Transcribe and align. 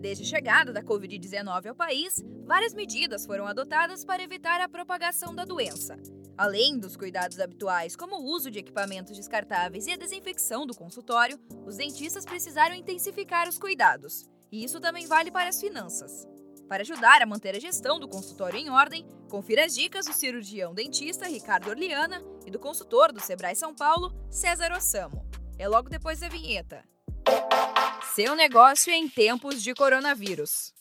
Desde 0.00 0.24
a 0.24 0.26
chegada 0.26 0.72
da 0.72 0.82
Covid-19 0.82 1.66
ao 1.66 1.74
país, 1.74 2.22
várias 2.44 2.74
medidas 2.74 3.24
foram 3.24 3.46
adotadas 3.46 4.04
para 4.04 4.22
evitar 4.22 4.60
a 4.60 4.68
propagação 4.68 5.34
da 5.34 5.44
doença. 5.44 5.98
Além 6.36 6.78
dos 6.78 6.96
cuidados 6.96 7.40
habituais, 7.40 7.96
como 7.96 8.16
o 8.16 8.24
uso 8.24 8.50
de 8.50 8.58
equipamentos 8.58 9.16
descartáveis 9.16 9.86
e 9.86 9.92
a 9.92 9.96
desinfecção 9.96 10.66
do 10.66 10.74
consultório, 10.74 11.40
os 11.64 11.76
dentistas 11.76 12.26
precisaram 12.26 12.74
intensificar 12.74 13.48
os 13.48 13.58
cuidados. 13.58 14.28
E 14.52 14.62
isso 14.62 14.78
também 14.78 15.06
vale 15.06 15.30
para 15.30 15.48
as 15.48 15.60
finanças. 15.60 16.26
Para 16.68 16.82
ajudar 16.82 17.22
a 17.22 17.26
manter 17.26 17.56
a 17.56 17.60
gestão 17.60 17.98
do 17.98 18.08
consultório 18.08 18.58
em 18.58 18.68
ordem, 18.68 19.06
confira 19.30 19.64
as 19.64 19.74
dicas 19.74 20.06
do 20.06 20.12
cirurgião 20.12 20.74
dentista 20.74 21.26
Ricardo 21.26 21.70
Orliana 21.70 22.22
e 22.44 22.50
do 22.50 22.58
consultor 22.58 23.12
do 23.12 23.20
Sebrae 23.20 23.56
São 23.56 23.74
Paulo, 23.74 24.12
César 24.28 24.72
Ossamo. 24.72 25.24
É 25.58 25.66
logo 25.66 25.88
depois 25.88 26.20
da 26.20 26.28
vinheta. 26.28 26.84
Seu 28.14 28.34
negócio 28.34 28.92
em 28.92 29.08
tempos 29.08 29.62
de 29.62 29.74
coronavírus. 29.74 30.72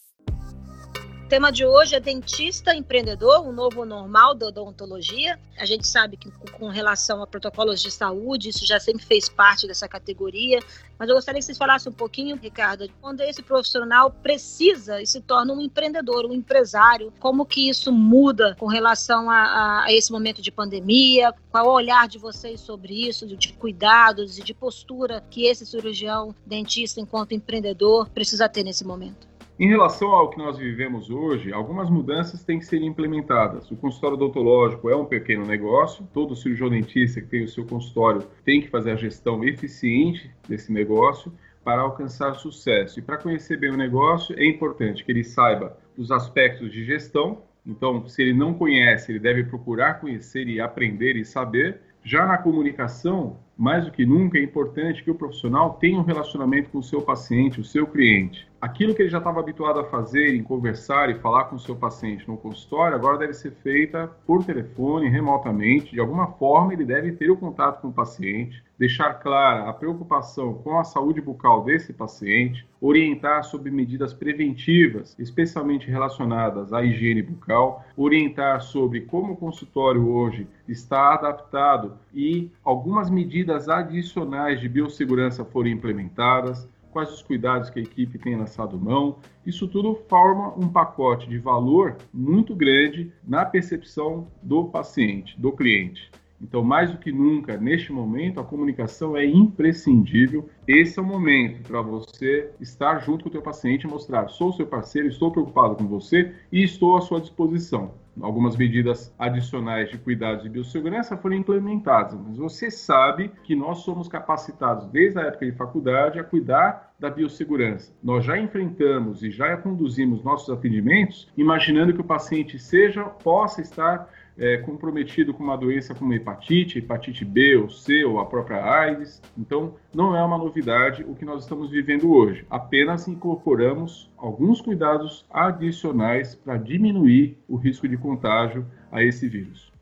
O 1.26 1.28
tema 1.28 1.52
de 1.52 1.66
hoje 1.66 1.96
é 1.96 2.00
dentista 2.00 2.76
empreendedor, 2.76 3.48
o 3.48 3.52
novo 3.52 3.84
normal 3.84 4.36
da 4.36 4.46
odontologia. 4.46 5.40
A 5.58 5.66
gente 5.66 5.88
sabe 5.88 6.18
que 6.18 6.30
com 6.52 6.68
relação 6.68 7.24
a 7.24 7.26
protocolos 7.26 7.82
de 7.82 7.90
saúde, 7.90 8.50
isso 8.50 8.64
já 8.64 8.80
sempre 8.80 9.04
fez 9.04 9.28
parte 9.28 9.66
dessa 9.66 9.88
categoria. 9.88 10.60
Mas 11.00 11.10
eu 11.10 11.16
gostaria 11.16 11.40
que 11.40 11.46
vocês 11.46 11.58
falassem 11.58 11.92
um 11.92 11.96
pouquinho, 11.96 12.36
Ricardo, 12.36 12.88
quando 13.02 13.22
esse 13.22 13.42
profissional 13.42 14.12
precisa 14.12 15.02
e 15.02 15.08
se 15.08 15.20
torna 15.20 15.52
um 15.52 15.60
empreendedor, 15.60 16.28
um 16.28 16.34
empresário, 16.34 17.12
como 17.20 17.44
que 17.44 17.70
isso 17.70 17.92
muda 17.92 18.56
com 18.60 18.68
relação 18.68 19.28
a, 19.28 19.86
a 19.86 19.92
esse 19.92 20.12
momento 20.12 20.44
de 20.44 20.52
pandemia? 20.52 21.34
Qual 21.50 21.66
o 21.66 21.74
olhar 21.74 22.08
de 22.08 22.20
vocês 22.20 22.62
sobre 22.62 23.08
isso, 23.10 23.26
de 23.26 23.52
cuidados 23.54 24.38
e 24.38 24.44
de 24.44 24.54
postura 24.54 25.24
que 25.32 25.48
esse 25.48 25.66
cirurgião 25.66 26.36
dentista, 26.46 27.02
enquanto 27.02 27.34
empreendedor, 27.34 28.12
precisa 28.12 28.48
ter 28.48 28.64
nesse 28.64 28.86
momento? 28.86 29.35
Em 29.58 29.70
relação 29.70 30.10
ao 30.10 30.30
que 30.30 30.38
nós 30.38 30.58
vivemos 30.58 31.10
hoje, 31.10 31.54
algumas 31.54 31.90
mudanças 31.90 32.44
têm 32.44 32.60
que 32.60 32.66
ser 32.66 32.82
implementadas. 32.82 33.72
O 33.72 33.78
consultório 33.78 34.18
odontológico 34.18 34.90
é 34.90 34.96
um 34.98 35.06
pequeno 35.06 35.46
negócio, 35.46 36.06
todo 36.14 36.36
cirurgião 36.36 36.70
dentista 36.70 37.22
que 37.22 37.28
tem 37.28 37.46
o 37.46 37.48
seu 37.48 37.66
consultório 37.66 38.22
tem 38.44 38.60
que 38.60 38.68
fazer 38.68 38.92
a 38.92 38.96
gestão 38.98 39.46
eficiente 39.46 40.30
desse 40.46 40.74
negócio 40.74 41.32
para 41.64 41.80
alcançar 41.80 42.36
sucesso. 42.36 43.00
E 43.00 43.02
para 43.02 43.18
conhecer 43.18 43.58
bem 43.58 43.72
o 43.72 43.78
negócio, 43.78 44.38
é 44.38 44.46
importante 44.46 45.06
que 45.06 45.12
ele 45.14 45.24
saiba 45.24 45.78
os 45.98 46.12
aspectos 46.12 46.70
de 46.70 46.84
gestão. 46.84 47.42
Então, 47.66 48.06
se 48.10 48.22
ele 48.22 48.34
não 48.34 48.54
conhece, 48.54 49.14
ele 49.14 49.20
deve 49.20 49.46
procurar 49.46 50.02
conhecer 50.02 50.50
e 50.50 50.60
aprender 50.60 51.16
e 51.16 51.24
saber. 51.24 51.80
Já 52.04 52.26
na 52.26 52.38
comunicação, 52.38 53.40
mais 53.58 53.86
do 53.86 53.92
que 53.92 54.06
nunca, 54.06 54.38
é 54.38 54.44
importante 54.44 55.02
que 55.02 55.10
o 55.10 55.16
profissional 55.16 55.76
tenha 55.76 55.98
um 55.98 56.04
relacionamento 56.04 56.70
com 56.70 56.80
o 56.80 56.84
seu 56.84 57.02
paciente, 57.02 57.62
o 57.62 57.64
seu 57.64 57.88
cliente. 57.88 58.48
Aquilo 58.62 58.96
que 58.96 59.02
ele 59.04 59.10
já 59.10 59.20
estava 59.20 59.40
habituado 59.40 59.80
a 59.80 59.86
fazer, 59.86 60.36
em 60.36 60.42
conversar 60.42 61.10
e 61.10 61.20
falar 61.20 61.46
com 61.46 61.56
o 61.56 61.60
seu 61.60 61.76
paciente 61.76 62.28
no 62.28 62.38
consultório, 62.38 62.96
agora 62.96 63.18
deve 63.18 63.34
ser 63.34 63.52
feita 63.52 64.10
por 64.26 64.44
telefone, 64.44 65.10
remotamente. 65.10 65.92
De 65.92 66.00
alguma 66.00 66.28
forma, 66.28 66.74
ele 66.74 66.86
deve 66.86 67.12
ter 67.12 67.30
o 67.30 67.38
contato 67.38 67.82
com 67.82 67.90
o 67.90 67.94
paciente, 67.94 68.64
deixar 68.78 69.14
clara 69.16 69.70
a 69.70 69.74
preocupação 69.74 70.56
com 70.56 70.80
a 70.80 70.84
saúde 70.84 71.22
bucal 71.22 71.64
desse 71.64 71.94
paciente, 71.94 72.68
orientar 72.82 73.44
sobre 73.44 73.72
medidas 73.72 74.14
preventivas, 74.14 75.16
especialmente 75.18 75.90
relacionadas 75.90 76.74
à 76.74 76.84
higiene 76.84 77.22
bucal, 77.22 77.86
orientar 77.96 78.62
sobre 78.62 79.02
como 79.02 79.34
o 79.34 79.38
consultório 79.38 80.08
hoje 80.10 80.48
está 80.68 81.14
adaptado 81.14 81.98
e 82.14 82.52
algumas 82.64 83.10
medidas 83.10 83.70
adicionais 83.70 84.60
de 84.60 84.68
biossegurança 84.68 85.46
forem 85.46 85.74
implementadas, 85.74 86.68
quais 86.96 87.12
os 87.12 87.22
cuidados 87.22 87.70
que 87.70 87.78
a 87.78 87.84
equipe 87.84 88.18
tem 88.18 88.38
lançado 88.38 88.80
mão. 88.80 89.18
Isso 89.46 89.68
tudo 89.68 89.96
forma 90.08 90.58
um 90.58 90.70
pacote 90.70 91.28
de 91.28 91.38
valor 91.38 91.98
muito 92.14 92.56
grande 92.56 93.12
na 93.22 93.44
percepção 93.46 94.30
do 94.42 94.64
paciente, 94.64 95.38
do 95.38 95.52
cliente. 95.52 96.10
Então, 96.42 96.64
mais 96.64 96.92
do 96.92 96.98
que 96.98 97.12
nunca, 97.12 97.58
neste 97.58 97.92
momento, 97.92 98.40
a 98.40 98.44
comunicação 98.44 99.16
é 99.16 99.26
imprescindível. 99.26 100.50
Esse 100.68 101.00
é 101.00 101.02
o 101.02 101.06
momento 101.06 101.62
para 101.68 101.82
você 101.82 102.52
estar 102.60 103.00
junto 103.00 103.24
com 103.24 103.30
o 103.30 103.32
teu 103.32 103.42
paciente 103.42 103.84
e 103.84 103.90
mostrar: 103.90 104.28
sou 104.28 104.52
seu 104.54 104.68
parceiro, 104.68 105.08
estou 105.08 105.32
preocupado 105.32 105.76
com 105.76 105.88
você 105.88 106.34
e 106.52 106.64
estou 106.64 106.98
à 106.98 107.02
sua 107.02 107.22
disposição. 107.22 107.94
Algumas 108.22 108.56
medidas 108.56 109.14
adicionais 109.20 109.90
de 109.90 109.98
cuidados 109.98 110.44
de 110.44 110.50
biossegurança 110.50 111.18
foram 111.18 111.36
implementadas, 111.36 112.18
mas 112.18 112.38
você 112.38 112.72
sabe 112.72 113.30
que 113.44 113.54
nós 113.56 113.80
somos 113.80 114.08
capacitados 114.08 114.88
desde 114.88 115.20
a 115.20 115.24
época 115.24 115.46
de 115.46 115.52
faculdade 115.52 116.18
a 116.18 116.24
cuidar 116.24 116.94
da 116.98 117.10
biossegurança. 117.10 117.94
Nós 118.02 118.24
já 118.24 118.40
enfrentamos 118.40 119.22
e 119.22 119.30
já 119.30 119.58
conduzimos 119.58 120.24
nossos 120.24 120.50
atendimentos 120.50 121.28
imaginando 121.36 121.94
que 121.94 122.00
o 122.00 122.06
paciente 122.06 122.58
seja 122.58 123.04
possa 123.04 123.62
estar 123.62 124.10
é, 124.38 124.58
comprometido 124.58 125.34
com 125.34 125.44
uma 125.44 125.58
doença 125.58 125.94
como 125.96 126.14
hepatite, 126.14 126.80
hepatite 126.80 127.24
B 127.24 127.56
ou 127.56 127.70
C 127.70 128.04
ou 128.04 128.20
a 128.20 128.26
própria 128.26 128.64
AIDS. 128.64 129.22
Então, 129.38 129.76
não 129.94 130.16
é 130.16 130.24
uma 130.24 130.38
novidade 130.38 131.04
o 131.04 131.16
que 131.16 131.26
nós 131.26 131.44
estamos 131.44 131.70
vivendo 131.70 132.12
hoje. 132.12 132.46
Apenas 132.50 133.08
incorporamos 133.08 134.12
alguns 134.18 134.62
cuidados 134.62 135.26
adicionais 135.30 136.36
para 136.36 136.58
diminuir 136.58 137.38
o 137.48 137.56
risco 137.56 137.88
de 137.88 137.98
contágio 137.98 138.66
a 138.92 139.04
esse 139.04 139.28
vírus. 139.28 139.75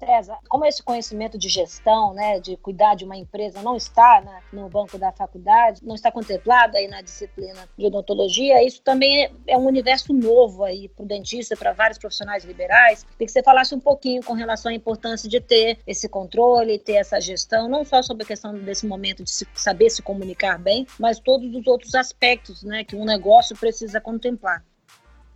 César, 0.00 0.38
como 0.48 0.64
esse 0.64 0.82
conhecimento 0.82 1.36
de 1.36 1.48
gestão, 1.48 2.14
né, 2.14 2.40
de 2.40 2.56
cuidar 2.56 2.94
de 2.94 3.04
uma 3.04 3.16
empresa 3.16 3.62
não 3.62 3.76
está 3.76 4.22
né, 4.22 4.42
no 4.50 4.68
banco 4.68 4.96
da 4.96 5.12
faculdade, 5.12 5.84
não 5.84 5.94
está 5.94 6.10
contemplado 6.10 6.76
aí 6.76 6.88
na 6.88 7.02
disciplina 7.02 7.68
de 7.76 7.86
odontologia, 7.86 8.64
isso 8.64 8.80
também 8.82 9.24
é, 9.24 9.30
é 9.48 9.58
um 9.58 9.66
universo 9.66 10.12
novo 10.14 10.64
aí 10.64 10.88
para 10.88 11.04
o 11.04 11.06
dentista, 11.06 11.54
para 11.54 11.72
vários 11.72 11.98
profissionais 11.98 12.44
liberais. 12.44 13.04
Queria 13.04 13.26
que 13.26 13.32
você 13.32 13.42
falasse 13.42 13.74
um 13.74 13.80
pouquinho 13.80 14.22
com 14.22 14.32
relação 14.32 14.72
à 14.72 14.74
importância 14.74 15.28
de 15.28 15.40
ter 15.40 15.78
esse 15.86 16.08
controle, 16.08 16.78
ter 16.78 16.94
essa 16.94 17.20
gestão, 17.20 17.68
não 17.68 17.84
só 17.84 18.02
sobre 18.02 18.24
a 18.24 18.26
questão 18.26 18.54
desse 18.54 18.86
momento 18.86 19.22
de 19.22 19.30
saber 19.54 19.90
se 19.90 20.00
comunicar 20.00 20.58
bem, 20.58 20.86
mas 20.98 21.20
todos 21.20 21.54
os 21.54 21.66
outros 21.66 21.94
aspectos, 21.94 22.62
né, 22.62 22.84
que 22.84 22.96
um 22.96 23.04
negócio 23.04 23.56
precisa 23.56 24.00
contemplar. 24.00 24.64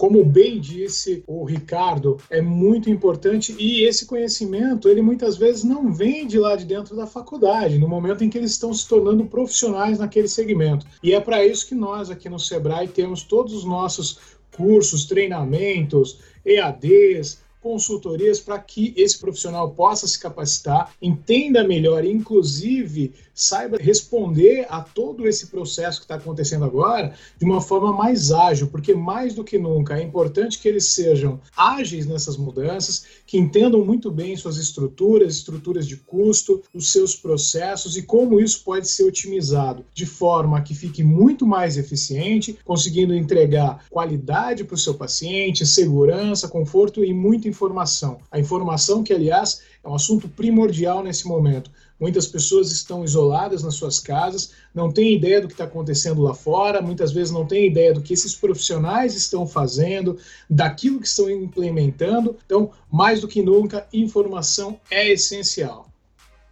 Como 0.05 0.23
bem 0.23 0.61
disse 0.61 1.25
o 1.27 1.47
Ricardo, 1.47 2.19
é 2.29 2.43
muito 2.43 2.91
importante 2.91 3.57
e 3.59 3.85
esse 3.87 4.05
conhecimento, 4.05 4.87
ele 4.87 5.01
muitas 5.01 5.39
vezes 5.39 5.65
não 5.65 5.91
vem 5.91 6.27
de 6.27 6.39
lá 6.39 6.57
de 6.57 6.67
dentro 6.67 6.95
da 6.95 7.07
faculdade, 7.07 7.79
no 7.79 7.89
momento 7.89 8.23
em 8.23 8.29
que 8.29 8.37
eles 8.37 8.51
estão 8.51 8.75
se 8.75 8.87
tornando 8.87 9.25
profissionais 9.25 9.99
naquele 9.99 10.29
segmento. 10.29 10.87
E 11.03 11.15
é 11.15 11.21
para 11.21 11.43
isso 11.43 11.67
que 11.67 11.75
nós 11.75 12.11
aqui 12.11 12.29
no 12.29 12.39
Sebrae 12.39 12.87
temos 12.87 13.23
todos 13.23 13.55
os 13.55 13.65
nossos 13.65 14.19
cursos, 14.55 15.07
treinamentos, 15.07 16.19
EADs, 16.45 17.43
consultorias 17.65 18.39
para 18.39 18.59
que 18.59 18.93
esse 18.95 19.19
profissional 19.19 19.71
possa 19.71 20.07
se 20.07 20.21
capacitar, 20.21 20.93
entenda 21.01 21.67
melhor 21.67 22.05
inclusive, 22.05 23.15
saiba 23.35 23.79
responder 23.79 24.67
a 24.69 24.83
todo 24.83 25.27
esse 25.27 25.47
processo 25.47 25.99
que 25.99 26.05
está 26.05 26.17
acontecendo 26.17 26.67
agora 26.67 27.15
de 27.39 27.45
uma 27.45 27.63
forma 27.63 27.91
mais 27.91 28.31
ágil, 28.31 28.67
porque 28.67 28.95
mais 28.95 29.33
do 29.35 29.43
que 29.43 29.59
nunca 29.59 29.99
é 29.99 30.03
importante 30.03 30.61
que 30.61 30.69
eles 30.69 30.85
sejam 30.85 31.41
ágeis 31.57 32.07
nessas 32.07 32.37
mudanças, 32.37 33.07
que 33.27 33.39
entendam 33.39 33.83
muito 33.83 34.11
bem 34.11 34.37
suas 34.37 34.59
estruturas, 34.59 35.37
estruturas 35.37 35.87
de 35.87 35.97
custo, 35.97 36.63
os 36.75 36.93
seus 36.93 37.17
processos 37.17 37.97
e 37.97 38.03
como 38.03 38.39
isso 38.39 38.63
pode 38.63 38.87
ser 38.87 39.05
otimizado 39.05 39.85
de 39.95 40.05
forma 40.05 40.61
que 40.61 40.75
fique 40.75 41.03
muito 41.03 41.47
mais 41.47 41.79
eficiente, 41.79 42.59
conseguindo 42.63 43.15
entregar 43.15 43.87
qualidade 43.89 44.65
para 44.65 44.75
o 44.75 44.79
seu 44.79 44.95
paciente, 44.95 45.65
segurança, 45.65 46.47
conforto 46.47 47.03
e 47.03 47.15
muita 47.15 47.49
informação. 47.55 48.19
A 48.33 48.39
informação 48.41 49.05
que, 49.05 49.13
aliás, 49.13 49.63
é 49.83 49.89
um 49.89 49.95
assunto 49.95 50.29
primordial 50.29 51.05
nesse 51.05 51.27
momento. 51.27 51.71
Muitas 52.01 52.27
pessoas 52.27 52.73
estão 52.73 53.05
isoladas 53.05 53.63
nas 53.63 53.77
suas 53.77 54.01
casas, 54.01 54.51
não 54.75 54.91
têm 54.91 55.15
ideia 55.15 55.41
do 55.41 55.47
que 55.47 55.55
está 55.55 55.65
acontecendo 55.65 56.21
lá 56.21 56.35
fora, 56.35 56.83
muitas 56.83 57.13
vezes 57.13 57.33
não 57.33 57.47
têm 57.47 57.69
ideia 57.69 57.95
do 57.95 58.03
que 58.03 58.13
esses 58.13 58.35
profissionais 58.35 59.15
estão 59.15 59.47
fazendo, 59.47 60.19
daquilo 60.51 61.01
que 61.01 61.07
estão 61.07 61.31
implementando. 61.31 62.37
Então, 62.45 62.73
mais 62.91 63.21
do 63.21 63.29
que 63.29 63.41
nunca, 63.41 63.87
informação 63.93 64.81
é 64.91 65.09
essencial. 65.13 65.94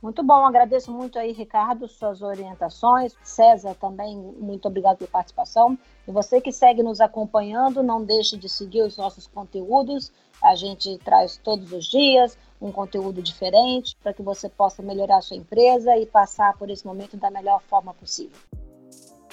Muito 0.02 0.20
bom, 0.24 0.44
agradeço 0.44 0.90
muito 0.90 1.16
aí, 1.16 1.30
Ricardo, 1.30 1.86
suas 1.86 2.22
orientações. 2.22 3.14
César 3.22 3.76
também, 3.76 4.16
muito 4.16 4.66
obrigado 4.66 4.98
pela 4.98 5.08
participação. 5.08 5.78
E 6.08 6.10
você 6.10 6.40
que 6.40 6.50
segue 6.50 6.82
nos 6.82 7.00
acompanhando, 7.00 7.84
não 7.84 8.04
deixe 8.04 8.36
de 8.36 8.48
seguir 8.48 8.82
os 8.82 8.96
nossos 8.96 9.28
conteúdos. 9.28 10.10
A 10.42 10.56
gente 10.56 10.98
traz 10.98 11.36
todos 11.36 11.72
os 11.72 11.84
dias 11.84 12.36
um 12.60 12.72
conteúdo 12.72 13.22
diferente 13.22 13.96
para 14.02 14.12
que 14.12 14.22
você 14.22 14.48
possa 14.48 14.82
melhorar 14.82 15.18
a 15.18 15.22
sua 15.22 15.36
empresa 15.36 15.96
e 15.96 16.04
passar 16.04 16.58
por 16.58 16.68
esse 16.68 16.84
momento 16.84 17.16
da 17.16 17.30
melhor 17.30 17.62
forma 17.62 17.94
possível. 17.94 18.36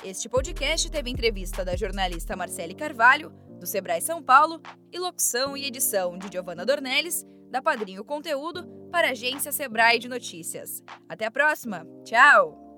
Este 0.03 0.29
podcast 0.29 0.89
teve 0.91 1.09
entrevista 1.09 1.65
da 1.65 1.75
jornalista 1.75 2.35
Marcele 2.35 2.75
Carvalho, 2.75 3.31
do 3.59 3.65
Sebrae 3.65 4.01
São 4.01 4.21
Paulo, 4.21 4.61
e 4.91 4.99
locução 4.99 5.57
e 5.57 5.65
edição 5.65 6.15
de 6.15 6.31
Giovanna 6.31 6.63
Dornelles 6.63 7.25
da 7.49 7.61
Padrinho 7.61 8.03
Conteúdo 8.03 8.67
para 8.91 9.07
a 9.07 9.11
agência 9.11 9.51
Sebrae 9.51 9.99
de 9.99 10.07
Notícias. 10.07 10.83
Até 11.07 11.25
a 11.25 11.31
próxima. 11.31 11.85
Tchau! 12.03 12.68